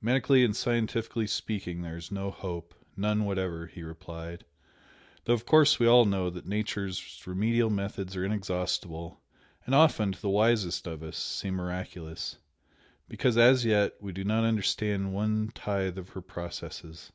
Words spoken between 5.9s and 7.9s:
know that Nature's remedial